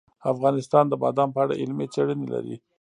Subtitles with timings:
[0.33, 2.55] افغانستان د بادام په اړه علمي څېړنې لري.